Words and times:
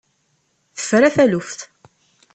Tefra 0.77 1.09
taluft! 1.15 1.59